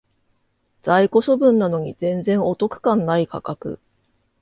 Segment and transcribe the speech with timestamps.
[0.81, 3.79] 在庫処分なのに全然お得感ない価格